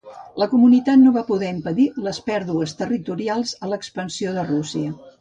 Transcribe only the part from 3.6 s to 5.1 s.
a l'expansió de Rússia.